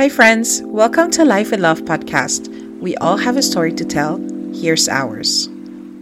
Hi, 0.00 0.08
friends. 0.08 0.62
Welcome 0.62 1.10
to 1.10 1.26
Life 1.26 1.50
with 1.50 1.60
Love 1.60 1.82
podcast. 1.82 2.48
We 2.80 2.96
all 2.96 3.18
have 3.18 3.36
a 3.36 3.42
story 3.42 3.70
to 3.74 3.84
tell. 3.84 4.16
Here's 4.50 4.88
ours. 4.88 5.46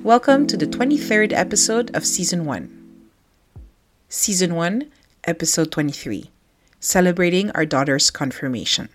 Welcome 0.04 0.46
to 0.46 0.56
the 0.56 0.68
23rd 0.68 1.32
episode 1.32 1.91
of 1.97 2.07
Season 2.07 2.45
1. 2.45 2.71
Season 4.08 4.55
1, 4.55 4.89
Episode 5.25 5.73
23 5.73 6.31
Celebrating 6.79 7.50
Our 7.57 7.67
Daughter's 7.67 8.12
Confirmation. 8.12 8.89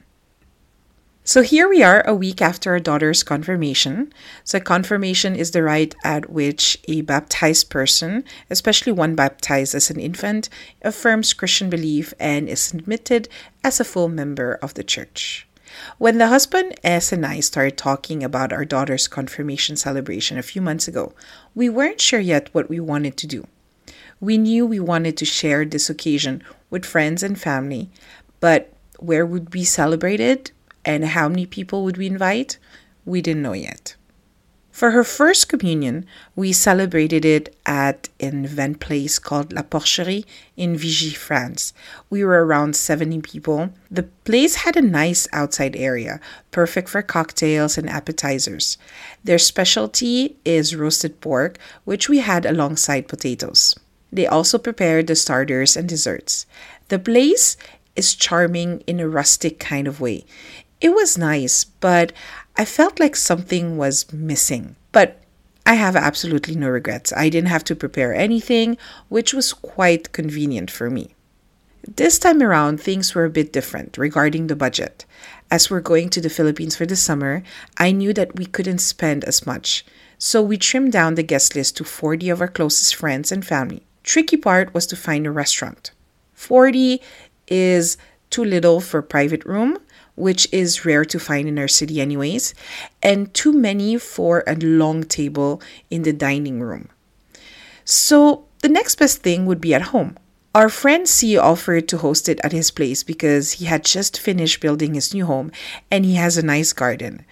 So 1.25 1.41
here 1.41 1.69
we 1.69 1.81
are 1.81 2.05
a 2.05 2.13
week 2.13 2.41
after 2.41 2.71
our 2.71 2.81
daughter's 2.81 3.23
confirmation. 3.23 4.11
So, 4.43 4.59
confirmation 4.59 5.37
is 5.37 5.51
the 5.51 5.63
rite 5.63 5.95
at 6.03 6.29
which 6.29 6.77
a 6.89 6.99
baptized 6.99 7.69
person, 7.69 8.25
especially 8.49 8.91
one 8.91 9.15
baptized 9.15 9.73
as 9.73 9.89
an 9.89 10.01
infant, 10.01 10.49
affirms 10.81 11.31
Christian 11.31 11.69
belief 11.69 12.13
and 12.19 12.49
is 12.49 12.73
admitted 12.73 13.29
as 13.63 13.79
a 13.79 13.85
full 13.85 14.09
member 14.09 14.59
of 14.61 14.73
the 14.73 14.83
church. 14.83 15.47
When 15.97 16.17
the 16.17 16.27
husband 16.27 16.77
S 16.83 17.13
and 17.13 17.25
I 17.25 17.39
started 17.39 17.77
talking 17.77 18.21
about 18.21 18.51
our 18.51 18.65
daughter's 18.65 19.07
confirmation 19.07 19.77
celebration 19.77 20.37
a 20.37 20.43
few 20.43 20.61
months 20.61 20.89
ago, 20.89 21.13
we 21.55 21.69
weren't 21.69 22.01
sure 22.01 22.19
yet 22.19 22.49
what 22.51 22.67
we 22.67 22.81
wanted 22.81 23.15
to 23.15 23.27
do. 23.27 23.47
We 24.19 24.37
knew 24.37 24.65
we 24.65 24.81
wanted 24.81 25.15
to 25.15 25.25
share 25.25 25.63
this 25.63 25.89
occasion 25.89 26.43
with 26.69 26.85
friends 26.85 27.23
and 27.23 27.39
family, 27.39 27.89
but 28.41 28.73
where 28.99 29.25
would 29.25 29.53
we 29.53 29.63
celebrate 29.63 30.19
it? 30.19 30.51
And 30.85 31.05
how 31.05 31.29
many 31.29 31.45
people 31.45 31.83
would 31.83 31.97
we 31.97 32.07
invite? 32.07 32.57
We 33.05 33.21
didn't 33.21 33.43
know 33.43 33.53
yet. 33.53 33.95
For 34.73 34.89
her 34.89 35.03
first 35.03 35.49
communion, 35.49 36.07
we 36.35 36.51
celebrated 36.51 37.23
it 37.25 37.55
at 37.63 38.09
an 38.19 38.43
event 38.43 38.79
place 38.79 39.19
called 39.19 39.53
La 39.53 39.61
Porcherie 39.61 40.25
in 40.57 40.75
Vichy, 40.75 41.11
France. 41.11 41.73
We 42.09 42.23
were 42.23 42.43
around 42.43 42.75
70 42.75 43.21
people. 43.21 43.69
The 43.91 44.09
place 44.25 44.55
had 44.65 44.75
a 44.75 44.81
nice 44.81 45.27
outside 45.31 45.75
area, 45.75 46.19
perfect 46.49 46.89
for 46.89 47.03
cocktails 47.03 47.77
and 47.77 47.87
appetizers. 47.87 48.79
Their 49.23 49.37
specialty 49.37 50.37
is 50.43 50.75
roasted 50.75 51.21
pork, 51.21 51.59
which 51.83 52.09
we 52.09 52.17
had 52.17 52.43
alongside 52.43 53.07
potatoes. 53.07 53.75
They 54.11 54.25
also 54.25 54.57
prepared 54.57 55.05
the 55.05 55.15
starters 55.15 55.77
and 55.77 55.87
desserts. 55.87 56.47
The 56.87 56.97
place 56.97 57.57
is 57.95 58.15
charming 58.15 58.81
in 58.87 58.99
a 58.99 59.07
rustic 59.07 59.59
kind 59.59 59.87
of 59.87 60.01
way. 60.01 60.25
It 60.83 60.93
was 60.93 61.17
nice, 61.17 61.63
but 61.63 62.11
I 62.57 62.65
felt 62.65 62.99
like 62.99 63.15
something 63.15 63.77
was 63.77 64.11
missing. 64.11 64.75
But 64.91 65.21
I 65.65 65.75
have 65.75 65.95
absolutely 65.95 66.55
no 66.55 66.67
regrets. 66.67 67.13
I 67.15 67.29
didn't 67.29 67.47
have 67.47 67.63
to 67.65 67.75
prepare 67.75 68.13
anything, 68.13 68.77
which 69.07 69.33
was 69.33 69.53
quite 69.53 70.11
convenient 70.11 70.69
for 70.69 70.89
me. 70.89 71.15
This 71.87 72.19
time 72.19 72.43
around, 72.43 72.81
things 72.81 73.15
were 73.15 73.23
a 73.23 73.29
bit 73.29 73.53
different 73.53 73.97
regarding 73.97 74.47
the 74.47 74.57
budget. 74.57 75.05
As 75.49 75.69
we're 75.69 75.79
going 75.79 76.09
to 76.09 76.19
the 76.19 76.29
Philippines 76.29 76.75
for 76.75 76.85
the 76.85 76.97
summer, 76.97 77.43
I 77.77 77.93
knew 77.93 78.11
that 78.11 78.35
we 78.35 78.45
couldn't 78.45 78.79
spend 78.79 79.23
as 79.23 79.45
much. 79.45 79.85
So 80.17 80.41
we 80.41 80.57
trimmed 80.57 80.91
down 80.91 81.15
the 81.15 81.23
guest 81.23 81.55
list 81.55 81.77
to 81.77 81.85
40 81.85 82.29
of 82.29 82.41
our 82.41 82.49
closest 82.49 82.93
friends 82.95 83.31
and 83.31 83.45
family. 83.45 83.83
Tricky 84.03 84.35
part 84.35 84.73
was 84.73 84.85
to 84.87 84.97
find 84.97 85.25
a 85.25 85.31
restaurant. 85.31 85.91
40 86.33 87.01
is 87.47 87.95
too 88.29 88.43
little 88.43 88.81
for 88.81 88.97
a 88.97 89.03
private 89.03 89.45
room, 89.45 89.77
which 90.15 90.47
is 90.51 90.85
rare 90.85 91.05
to 91.05 91.19
find 91.19 91.47
in 91.47 91.57
our 91.59 91.67
city, 91.67 91.99
anyways, 91.99 92.53
and 93.01 93.33
too 93.33 93.51
many 93.51 93.97
for 93.97 94.43
a 94.45 94.55
long 94.55 95.03
table 95.03 95.61
in 95.89 96.03
the 96.03 96.13
dining 96.13 96.61
room. 96.61 96.89
So, 97.85 98.45
the 98.59 98.69
next 98.69 98.95
best 98.95 99.21
thing 99.21 99.45
would 99.45 99.59
be 99.59 99.73
at 99.73 99.93
home. 99.93 100.17
Our 100.55 100.69
friend 100.69 101.07
C 101.07 101.35
offered 101.35 101.87
to 101.89 101.97
host 101.97 102.29
it 102.29 102.39
at 102.43 102.51
his 102.51 102.69
place 102.69 103.01
because 103.03 103.53
he 103.53 103.65
had 103.65 103.83
just 103.83 104.19
finished 104.19 104.61
building 104.61 104.93
his 104.93 105.13
new 105.13 105.25
home 105.25 105.51
and 105.89 106.05
he 106.05 106.13
has 106.15 106.37
a 106.37 106.45
nice 106.45 106.73
garden. 106.73 107.25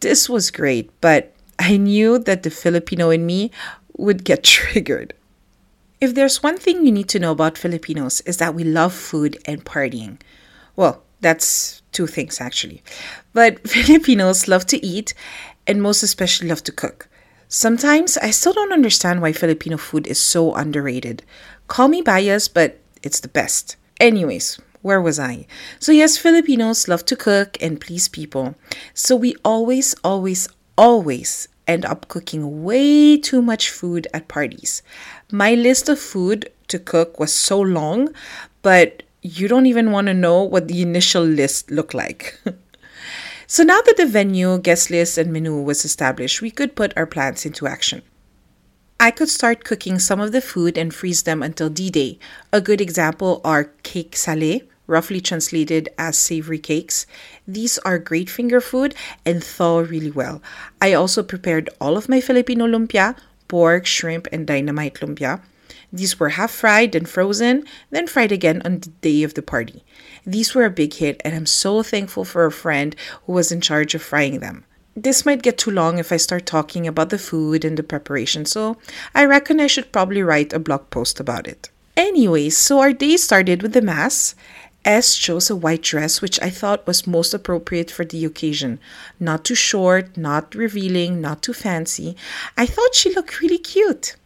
This 0.00 0.28
was 0.28 0.50
great, 0.50 0.90
but 1.00 1.34
I 1.58 1.76
knew 1.76 2.18
that 2.18 2.42
the 2.42 2.50
Filipino 2.50 3.10
in 3.10 3.26
me 3.26 3.50
would 3.96 4.24
get 4.24 4.42
triggered. 4.56 5.12
If 6.00 6.14
there's 6.14 6.42
one 6.42 6.58
thing 6.58 6.84
you 6.84 6.92
need 6.92 7.08
to 7.10 7.18
know 7.18 7.32
about 7.32 7.58
Filipinos 7.58 8.22
is 8.22 8.38
that 8.38 8.54
we 8.54 8.64
love 8.64 8.92
food 8.92 9.38
and 9.46 9.64
partying. 9.64 10.20
Well, 10.76 11.02
that's 11.20 11.82
two 11.92 12.06
things 12.06 12.40
actually. 12.40 12.82
But 13.32 13.66
Filipinos 13.68 14.48
love 14.48 14.66
to 14.66 14.84
eat 14.84 15.14
and 15.66 15.82
most 15.82 16.02
especially 16.02 16.48
love 16.48 16.62
to 16.64 16.72
cook. 16.72 17.08
Sometimes 17.48 18.16
I 18.16 18.30
still 18.30 18.52
don't 18.52 18.72
understand 18.72 19.22
why 19.22 19.32
Filipino 19.32 19.76
food 19.76 20.06
is 20.06 20.18
so 20.18 20.54
underrated. 20.54 21.22
Call 21.68 21.88
me 21.88 22.02
biased, 22.02 22.54
but 22.54 22.80
it's 23.02 23.20
the 23.20 23.28
best. 23.28 23.76
Anyways, 24.00 24.58
where 24.82 25.00
was 25.00 25.18
I? 25.18 25.46
So, 25.78 25.92
yes, 25.92 26.16
Filipinos 26.18 26.88
love 26.88 27.04
to 27.06 27.16
cook 27.16 27.56
and 27.60 27.80
please 27.80 28.08
people. 28.08 28.56
So, 28.94 29.14
we 29.16 29.36
always, 29.44 29.94
always, 30.02 30.48
always 30.76 31.48
end 31.66 31.84
up 31.84 32.08
cooking 32.08 32.62
way 32.64 33.16
too 33.16 33.42
much 33.42 33.70
food 33.70 34.06
at 34.12 34.28
parties. 34.28 34.82
My 35.30 35.54
list 35.54 35.88
of 35.88 35.98
food 35.98 36.50
to 36.68 36.78
cook 36.78 37.18
was 37.18 37.32
so 37.32 37.60
long, 37.60 38.10
but 38.62 39.02
you 39.26 39.48
don't 39.48 39.66
even 39.66 39.90
want 39.90 40.06
to 40.06 40.14
know 40.14 40.42
what 40.42 40.68
the 40.68 40.82
initial 40.82 41.24
list 41.24 41.70
looked 41.70 41.94
like. 41.94 42.38
so 43.46 43.64
now 43.64 43.80
that 43.82 43.96
the 43.96 44.06
venue, 44.06 44.58
guest 44.58 44.90
list, 44.90 45.18
and 45.18 45.32
menu 45.32 45.54
was 45.60 45.84
established, 45.84 46.40
we 46.40 46.50
could 46.50 46.76
put 46.76 46.96
our 46.96 47.06
plans 47.06 47.44
into 47.44 47.66
action. 47.66 48.02
I 48.98 49.10
could 49.10 49.28
start 49.28 49.64
cooking 49.64 49.98
some 49.98 50.20
of 50.20 50.32
the 50.32 50.40
food 50.40 50.78
and 50.78 50.94
freeze 50.94 51.24
them 51.24 51.42
until 51.42 51.68
D 51.68 51.90
Day. 51.90 52.18
A 52.52 52.60
good 52.60 52.80
example 52.80 53.40
are 53.44 53.72
cake 53.82 54.12
salé, 54.12 54.66
roughly 54.86 55.20
translated 55.20 55.88
as 55.98 56.16
savory 56.16 56.58
cakes. 56.58 57.04
These 57.46 57.78
are 57.78 57.98
great 57.98 58.30
finger 58.30 58.60
food 58.60 58.94
and 59.26 59.42
thaw 59.42 59.80
really 59.80 60.10
well. 60.10 60.40
I 60.80 60.94
also 60.94 61.22
prepared 61.22 61.68
all 61.80 61.96
of 61.96 62.08
my 62.08 62.20
Filipino 62.20 62.66
lumpia, 62.66 63.16
pork, 63.48 63.84
shrimp, 63.86 64.28
and 64.32 64.46
dynamite 64.46 64.94
lumpia. 64.94 65.42
These 65.96 66.20
were 66.20 66.30
half 66.30 66.50
fried, 66.50 66.92
then 66.92 67.06
frozen, 67.06 67.64
then 67.90 68.06
fried 68.06 68.30
again 68.30 68.60
on 68.66 68.80
the 68.80 68.90
day 69.00 69.22
of 69.22 69.32
the 69.32 69.40
party. 69.40 69.82
These 70.26 70.54
were 70.54 70.66
a 70.66 70.70
big 70.70 70.92
hit, 70.92 71.22
and 71.24 71.34
I'm 71.34 71.46
so 71.46 71.82
thankful 71.82 72.26
for 72.26 72.44
a 72.44 72.52
friend 72.52 72.94
who 73.24 73.32
was 73.32 73.50
in 73.50 73.62
charge 73.62 73.94
of 73.94 74.02
frying 74.02 74.40
them. 74.40 74.64
This 74.94 75.24
might 75.24 75.42
get 75.42 75.56
too 75.56 75.70
long 75.70 75.98
if 75.98 76.12
I 76.12 76.18
start 76.18 76.44
talking 76.44 76.86
about 76.86 77.08
the 77.08 77.18
food 77.18 77.64
and 77.64 77.78
the 77.78 77.82
preparation, 77.82 78.44
so 78.44 78.76
I 79.14 79.24
reckon 79.24 79.58
I 79.58 79.68
should 79.68 79.90
probably 79.90 80.22
write 80.22 80.52
a 80.52 80.58
blog 80.58 80.90
post 80.90 81.18
about 81.18 81.48
it. 81.48 81.70
Anyways, 81.96 82.58
so 82.58 82.80
our 82.80 82.92
day 82.92 83.16
started 83.16 83.62
with 83.62 83.72
the 83.72 83.80
Mass. 83.80 84.34
S 84.84 85.16
chose 85.16 85.48
a 85.48 85.56
white 85.56 85.82
dress, 85.82 86.20
which 86.20 86.40
I 86.42 86.50
thought 86.50 86.86
was 86.86 87.06
most 87.06 87.32
appropriate 87.32 87.90
for 87.90 88.04
the 88.04 88.24
occasion. 88.24 88.78
Not 89.18 89.44
too 89.44 89.54
short, 89.54 90.16
not 90.16 90.54
revealing, 90.54 91.22
not 91.22 91.42
too 91.42 91.54
fancy. 91.54 92.16
I 92.56 92.66
thought 92.66 92.94
she 92.94 93.14
looked 93.14 93.40
really 93.40 93.58
cute. 93.58 94.16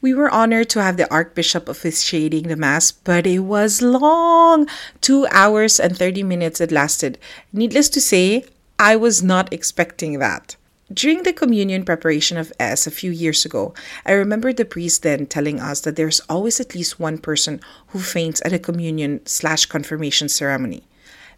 We 0.00 0.14
were 0.14 0.30
honored 0.30 0.70
to 0.70 0.82
have 0.82 0.96
the 0.96 1.10
Archbishop 1.10 1.68
officiating 1.68 2.46
the 2.46 2.54
Mass, 2.56 2.92
but 2.92 3.26
it 3.26 3.40
was 3.40 3.82
long. 3.82 4.68
Two 5.00 5.26
hours 5.32 5.80
and 5.80 5.96
30 5.96 6.22
minutes 6.22 6.60
it 6.60 6.70
lasted. 6.70 7.18
Needless 7.52 7.88
to 7.90 8.00
say, 8.00 8.44
I 8.78 8.94
was 8.94 9.24
not 9.24 9.52
expecting 9.52 10.20
that. 10.20 10.54
During 10.92 11.24
the 11.24 11.32
communion 11.32 11.84
preparation 11.84 12.38
of 12.38 12.52
S 12.60 12.86
a 12.86 12.92
few 12.92 13.10
years 13.10 13.44
ago, 13.44 13.74
I 14.06 14.12
remember 14.12 14.52
the 14.52 14.64
priest 14.64 15.02
then 15.02 15.26
telling 15.26 15.60
us 15.60 15.80
that 15.80 15.96
there's 15.96 16.20
always 16.30 16.60
at 16.60 16.74
least 16.74 17.00
one 17.00 17.18
person 17.18 17.60
who 17.88 17.98
faints 17.98 18.40
at 18.44 18.54
a 18.54 18.58
communion 18.58 19.20
slash 19.26 19.66
confirmation 19.66 20.28
ceremony. 20.30 20.87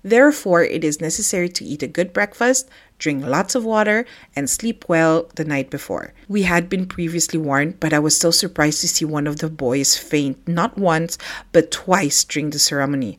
Therefore, 0.03 0.63
it 0.63 0.85
is 0.85 1.01
necessary 1.01 1.49
to 1.51 1.65
eat 1.65 1.83
a 1.83 1.89
good 1.89 2.13
breakfast, 2.13 2.69
drink 2.99 3.25
lots 3.25 3.55
of 3.55 3.65
water, 3.65 4.07
and 4.35 4.49
sleep 4.49 4.85
well 4.89 5.29
the 5.35 5.45
night 5.45 5.71
before. 5.71 6.13
We 6.29 6.43
had 6.43 6.69
been 6.69 6.87
previously 6.87 7.39
warned, 7.39 7.81
but 7.81 7.93
I 7.93 7.99
was 7.99 8.17
still 8.17 8.33
surprised 8.33 8.81
to 8.81 8.89
see 8.89 9.05
one 9.05 9.27
of 9.27 9.39
the 9.39 9.51
boys 9.51 9.97
faint 9.97 10.47
not 10.49 10.79
once, 10.79 11.19
but 11.53 11.71
twice 11.71 12.25
during 12.25 12.51
the 12.51 12.59
ceremony. 12.59 13.19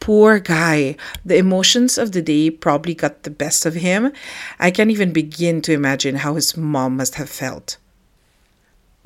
Poor 0.00 0.40
guy. 0.40 0.96
The 1.24 1.36
emotions 1.36 1.98
of 1.98 2.12
the 2.12 2.22
day 2.22 2.50
probably 2.50 2.94
got 2.94 3.22
the 3.22 3.30
best 3.30 3.66
of 3.66 3.74
him. 3.74 4.12
I 4.58 4.70
can't 4.70 4.90
even 4.90 5.12
begin 5.12 5.60
to 5.62 5.72
imagine 5.72 6.16
how 6.16 6.34
his 6.34 6.56
mom 6.56 6.96
must 6.96 7.16
have 7.16 7.28
felt. 7.28 7.76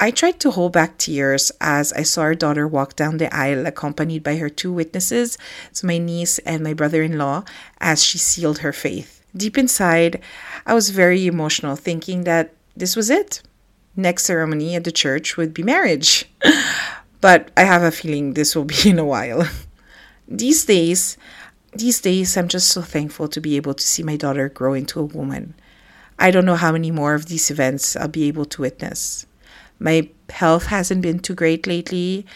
I 0.04 0.10
tried 0.10 0.38
to 0.40 0.50
hold 0.50 0.74
back 0.74 0.98
tears 0.98 1.50
as 1.62 1.90
I 1.94 2.02
saw 2.02 2.20
our 2.20 2.34
daughter 2.34 2.68
walk 2.68 2.94
down 2.94 3.16
the 3.16 3.34
aisle 3.34 3.64
accompanied 3.64 4.22
by 4.22 4.36
her 4.36 4.50
two 4.50 4.70
witnesses, 4.70 5.38
so 5.72 5.86
my 5.86 5.96
niece 5.96 6.38
and 6.40 6.62
my 6.62 6.74
brother 6.74 7.02
in 7.02 7.16
law, 7.16 7.44
as 7.80 8.04
she 8.04 8.18
sealed 8.18 8.58
her 8.58 8.74
faith. 8.74 9.24
Deep 9.34 9.56
inside, 9.56 10.20
I 10.66 10.74
was 10.74 10.90
very 10.90 11.26
emotional, 11.26 11.74
thinking 11.74 12.24
that 12.24 12.52
this 12.76 12.96
was 12.96 13.08
it. 13.08 13.40
Next 13.96 14.26
ceremony 14.26 14.76
at 14.76 14.84
the 14.84 14.92
church 14.92 15.38
would 15.38 15.54
be 15.54 15.62
marriage. 15.62 16.28
but 17.22 17.50
I 17.56 17.62
have 17.62 17.82
a 17.82 17.90
feeling 17.90 18.34
this 18.34 18.54
will 18.54 18.66
be 18.66 18.76
in 18.90 18.98
a 18.98 19.06
while. 19.06 19.48
these 20.28 20.66
days, 20.66 21.16
these 21.72 22.02
days, 22.02 22.36
I'm 22.36 22.48
just 22.48 22.68
so 22.68 22.82
thankful 22.82 23.28
to 23.28 23.40
be 23.40 23.56
able 23.56 23.72
to 23.72 23.82
see 23.82 24.02
my 24.02 24.16
daughter 24.16 24.50
grow 24.50 24.74
into 24.74 25.00
a 25.00 25.04
woman. 25.18 25.54
I 26.18 26.30
don't 26.30 26.44
know 26.44 26.56
how 26.56 26.72
many 26.72 26.90
more 26.90 27.14
of 27.14 27.24
these 27.24 27.50
events 27.50 27.96
I'll 27.96 28.08
be 28.08 28.28
able 28.28 28.44
to 28.44 28.60
witness. 28.60 29.24
My 29.78 30.08
health 30.30 30.66
hasn't 30.66 31.02
been 31.02 31.18
too 31.18 31.34
great 31.34 31.66
lately, 31.66 32.26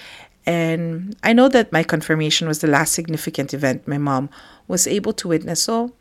And 0.49 1.15
I 1.23 1.35
know 1.35 1.51
that 1.51 1.73
my 1.73 1.83
confirmation 1.83 2.49
was 2.49 2.61
the 2.61 2.69
last 2.69 2.95
significant 2.95 3.53
event 3.53 3.87
my 3.87 3.99
mom 3.99 4.31
was 4.67 4.87
able 4.87 5.13
to 5.13 5.29
witness, 5.29 5.63
so 5.65 5.93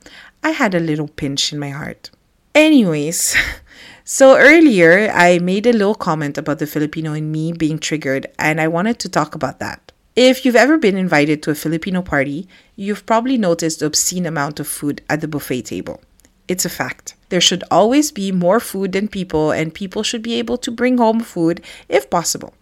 I 0.42 0.51
had 0.51 0.74
a 0.74 0.80
little 0.80 1.10
pinch 1.10 1.51
in 1.51 1.60
my 1.60 1.72
heart. 1.72 2.12
Anyways, 2.56 3.36
so 4.06 4.38
earlier 4.38 5.12
I 5.13 5.39
made 5.39 5.68
a 5.68 5.74
little 5.74 5.95
comment 5.95 6.38
about 6.38 6.60
the 6.60 6.66
Filipino 6.66 7.12
in 7.12 7.30
me 7.30 7.51
being 7.51 7.78
triggered, 7.78 8.28
and 8.40 8.62
I 8.62 8.69
wanted 8.69 9.00
to 9.00 9.10
talk 9.10 9.36
about 9.36 9.60
that. 9.60 9.92
If 10.16 10.45
you've 10.45 10.56
ever 10.56 10.78
been 10.78 10.95
invited 10.95 11.44
to 11.44 11.51
a 11.51 11.56
Filipino 11.56 12.01
party, 12.01 12.48
you've 12.78 13.06
probably 13.06 13.38
noticed 13.38 13.81
the 13.81 13.88
obscene 13.88 14.25
amount 14.25 14.62
of 14.62 14.68
food 14.68 15.01
at 15.10 15.19
the 15.19 15.28
buffet 15.28 15.63
table. 15.63 16.00
It's 16.48 16.63
a 16.63 16.69
fact. 16.69 17.17
There 17.29 17.41
should 17.41 17.63
always 17.69 18.12
be 18.12 18.31
more 18.31 18.59
food 18.59 18.94
than 18.94 19.07
people, 19.07 19.51
and 19.51 19.74
people 19.74 20.03
should 20.03 20.21
be 20.21 20.35
able 20.35 20.57
to 20.59 20.71
bring 20.71 20.97
home 20.97 21.19
food 21.19 21.62
if 21.89 22.09
possible. 22.09 22.53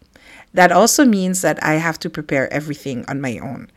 That 0.53 0.71
also 0.71 1.05
means 1.05 1.41
that 1.41 1.61
I 1.63 1.75
have 1.75 1.99
to 1.99 2.09
prepare 2.09 2.51
everything 2.51 3.05
on 3.07 3.21
my 3.21 3.37
own. 3.39 3.69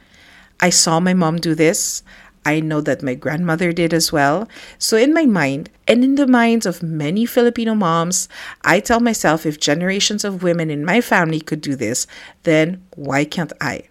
I 0.60 0.70
saw 0.70 1.00
my 1.00 1.14
mom 1.14 1.38
do 1.38 1.54
this. 1.54 2.02
I 2.46 2.60
know 2.60 2.80
that 2.80 3.02
my 3.02 3.14
grandmother 3.14 3.72
did 3.72 3.92
as 3.92 4.12
well. 4.12 4.48
So, 4.78 4.96
in 4.96 5.12
my 5.12 5.26
mind, 5.26 5.70
and 5.86 6.02
in 6.02 6.14
the 6.14 6.26
minds 6.26 6.66
of 6.66 6.82
many 6.82 7.26
Filipino 7.26 7.74
moms, 7.74 8.28
I 8.64 8.80
tell 8.80 9.00
myself 9.00 9.44
if 9.44 9.60
generations 9.60 10.24
of 10.24 10.42
women 10.42 10.70
in 10.70 10.84
my 10.84 11.00
family 11.00 11.40
could 11.40 11.60
do 11.60 11.74
this, 11.76 12.06
then 12.44 12.82
why 12.94 13.24
can't 13.24 13.52
I? 13.60 13.82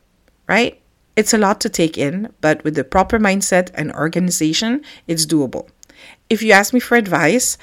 Right? 0.47 0.81
It's 1.15 1.33
a 1.33 1.38
lot 1.38 1.59
to 1.61 1.69
take 1.69 1.97
in, 1.97 2.33
but 2.41 2.63
with 2.63 2.75
the 2.75 2.83
proper 2.83 3.19
mindset 3.19 3.69
and 3.73 3.91
organization, 3.91 4.81
it's 5.07 5.25
doable. 5.25 5.69
If 6.29 6.41
you 6.41 6.51
ask 6.51 6.73
me 6.73 6.79
for 6.79 6.95
advice, 6.95 7.57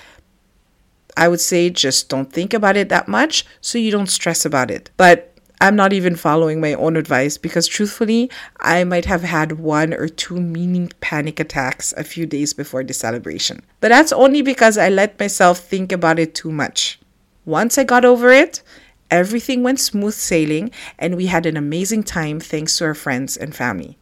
I 1.17 1.29
would 1.29 1.41
say 1.41 1.71
just 1.71 2.09
don't 2.09 2.33
think 2.33 2.55
about 2.55 2.77
it 2.77 2.89
that 2.89 3.09
much 3.09 3.45
so 3.61 3.79
you 3.79 3.91
don't 3.91 4.11
stress 4.11 4.45
about 4.45 4.71
it. 4.71 4.91
But 4.97 5.35
I'm 5.61 5.77
not 5.77 5.93
even 5.93 6.17
following 6.17 6.61
my 6.61 6.75
own 6.75 6.97
advice 6.97 7.39
because 7.39 7.69
truthfully, 7.69 8.31
I 8.61 8.85
might 8.85 9.05
have 9.05 9.23
had 9.23 9.53
one 9.53 9.95
or 9.95 10.09
two 10.09 10.41
meaning 10.41 10.91
panic 11.01 11.39
attacks 11.39 11.95
a 11.97 12.05
few 12.05 12.27
days 12.27 12.53
before 12.53 12.83
the 12.85 12.93
celebration. 12.93 13.63
But 13.81 13.89
that's 13.89 14.13
only 14.13 14.43
because 14.43 14.77
I 14.77 14.89
let 14.89 15.19
myself 15.19 15.61
think 15.61 15.93
about 15.93 16.19
it 16.19 16.35
too 16.35 16.51
much. 16.51 16.99
Once 17.47 17.79
I 17.79 17.85
got 17.85 18.05
over 18.05 18.31
it, 18.31 18.63
everything 19.11 19.63
went 19.63 19.81
smooth 19.81 20.15
sailing 20.15 20.71
and 20.99 21.17
we 21.17 21.27
had 21.27 21.47
an 21.47 21.57
amazing 21.57 22.03
time 22.03 22.41
thanks 22.41 22.77
to 22.79 22.85
our 22.87 22.95
friends 22.95 23.37
and 23.37 23.55
family. 23.55 23.97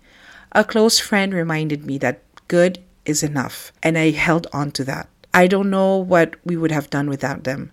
A 0.52 0.64
close 0.64 0.98
friend 0.98 1.34
reminded 1.34 1.84
me 1.86 1.98
that 1.98 2.22
good 2.48 2.82
is 3.04 3.22
enough, 3.22 3.72
and 3.82 3.98
I 3.98 4.10
held 4.10 4.46
on 4.52 4.70
to 4.72 4.84
that. 4.84 5.08
I 5.34 5.46
don't 5.46 5.70
know 5.70 5.96
what 5.96 6.36
we 6.44 6.56
would 6.56 6.70
have 6.70 6.90
done 6.90 7.08
without 7.08 7.44
them. 7.44 7.72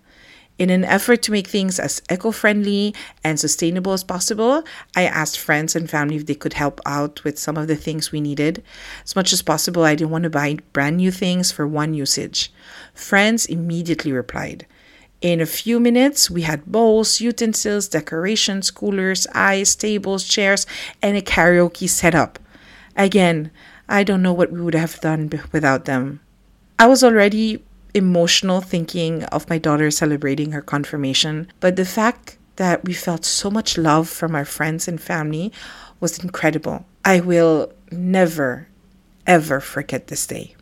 In 0.60 0.68
an 0.68 0.84
effort 0.84 1.22
to 1.22 1.32
make 1.32 1.46
things 1.46 1.78
as 1.78 2.02
eco 2.10 2.32
friendly 2.32 2.94
and 3.24 3.40
sustainable 3.40 3.94
as 3.94 4.04
possible, 4.04 4.62
I 4.94 5.04
asked 5.04 5.38
friends 5.38 5.74
and 5.74 5.88
family 5.88 6.16
if 6.16 6.26
they 6.26 6.34
could 6.34 6.52
help 6.52 6.82
out 6.84 7.24
with 7.24 7.38
some 7.38 7.56
of 7.56 7.66
the 7.66 7.76
things 7.76 8.12
we 8.12 8.20
needed. 8.20 8.62
As 9.02 9.16
much 9.16 9.32
as 9.32 9.40
possible, 9.40 9.84
I 9.84 9.94
didn't 9.94 10.10
want 10.10 10.24
to 10.24 10.30
buy 10.30 10.58
brand 10.74 10.98
new 10.98 11.10
things 11.10 11.50
for 11.50 11.66
one 11.66 11.94
usage. 11.94 12.52
Friends 12.92 13.46
immediately 13.46 14.12
replied. 14.12 14.66
In 15.22 15.40
a 15.40 15.46
few 15.46 15.80
minutes, 15.80 16.30
we 16.30 16.42
had 16.42 16.66
bowls, 16.66 17.22
utensils, 17.22 17.88
decorations, 17.88 18.70
coolers, 18.70 19.26
ice, 19.34 19.74
tables, 19.74 20.24
chairs, 20.24 20.66
and 21.00 21.16
a 21.16 21.22
karaoke 21.22 21.88
setup. 21.88 22.38
Again, 22.96 23.50
I 23.88 24.04
don't 24.04 24.22
know 24.22 24.32
what 24.32 24.52
we 24.52 24.60
would 24.60 24.74
have 24.74 25.00
done 25.00 25.30
without 25.52 25.84
them. 25.84 26.20
I 26.78 26.86
was 26.86 27.04
already 27.04 27.62
emotional 27.94 28.60
thinking 28.60 29.24
of 29.24 29.48
my 29.48 29.58
daughter 29.58 29.90
celebrating 29.90 30.52
her 30.52 30.62
confirmation, 30.62 31.50
but 31.60 31.76
the 31.76 31.84
fact 31.84 32.38
that 32.56 32.84
we 32.84 32.92
felt 32.92 33.24
so 33.24 33.50
much 33.50 33.78
love 33.78 34.08
from 34.08 34.34
our 34.34 34.44
friends 34.44 34.86
and 34.86 35.00
family 35.00 35.52
was 35.98 36.18
incredible. 36.18 36.84
I 37.04 37.20
will 37.20 37.72
never, 37.90 38.68
ever 39.26 39.60
forget 39.60 40.06
this 40.06 40.26
day. 40.26 40.54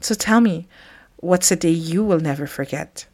So 0.00 0.14
tell 0.14 0.40
me, 0.40 0.66
what's 1.16 1.50
a 1.50 1.56
day 1.56 1.70
you 1.70 2.04
will 2.04 2.20
never 2.20 2.46
forget? 2.46 3.06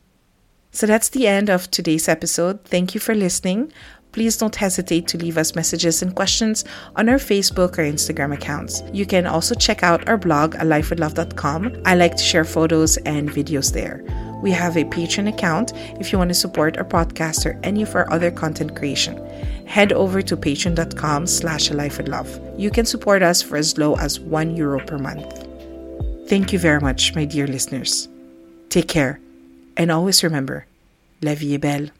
So 0.72 0.86
that's 0.86 1.08
the 1.08 1.26
end 1.26 1.48
of 1.48 1.70
today's 1.70 2.08
episode. 2.08 2.64
Thank 2.64 2.94
you 2.94 3.00
for 3.00 3.14
listening 3.14 3.72
please 4.12 4.36
don't 4.36 4.56
hesitate 4.56 5.06
to 5.08 5.18
leave 5.18 5.38
us 5.38 5.54
messages 5.54 6.02
and 6.02 6.14
questions 6.14 6.64
on 6.96 7.08
our 7.08 7.16
Facebook 7.16 7.78
or 7.78 7.82
Instagram 7.82 8.34
accounts. 8.34 8.82
You 8.92 9.06
can 9.06 9.26
also 9.26 9.54
check 9.54 9.82
out 9.82 10.08
our 10.08 10.18
blog, 10.18 10.54
alifewithlove.com. 10.54 11.82
I 11.84 11.94
like 11.94 12.16
to 12.16 12.22
share 12.22 12.44
photos 12.44 12.96
and 12.98 13.30
videos 13.30 13.72
there. 13.72 14.04
We 14.42 14.50
have 14.52 14.76
a 14.76 14.84
Patreon 14.84 15.28
account 15.28 15.72
if 16.00 16.12
you 16.12 16.18
want 16.18 16.30
to 16.30 16.34
support 16.34 16.78
our 16.78 16.84
podcast 16.84 17.44
or 17.46 17.58
any 17.62 17.82
of 17.82 17.94
our 17.94 18.10
other 18.10 18.30
content 18.30 18.74
creation. 18.74 19.16
Head 19.66 19.92
over 19.92 20.22
to 20.22 20.36
patreon.com 20.36 21.26
slash 21.26 21.70
alifewithlove. 21.70 22.58
You 22.58 22.70
can 22.70 22.86
support 22.86 23.22
us 23.22 23.42
for 23.42 23.56
as 23.56 23.78
low 23.78 23.96
as 23.96 24.18
one 24.18 24.56
euro 24.56 24.84
per 24.84 24.98
month. 24.98 25.46
Thank 26.28 26.52
you 26.52 26.58
very 26.58 26.80
much, 26.80 27.14
my 27.14 27.24
dear 27.24 27.46
listeners. 27.46 28.08
Take 28.68 28.88
care, 28.88 29.20
and 29.76 29.90
always 29.90 30.22
remember, 30.22 30.66
la 31.22 31.34
vie 31.34 31.54
est 31.54 31.60
belle. 31.60 31.90